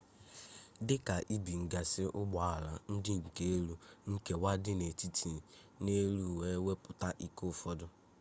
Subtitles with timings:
[0.87, 5.33] dika ibinggasi ugbo-ala nke di elu.nkewa dị na etiti
[5.83, 7.85] na elụ wee wepụta ike ụfọdụ